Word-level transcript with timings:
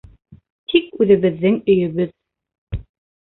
Тик 0.71 0.87
үҙебеҙҙең 1.05 1.59
өйөбөҙ... 1.73 2.17